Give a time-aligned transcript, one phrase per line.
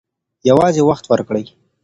[0.49, 1.45] یوازې وخت ورکړئ.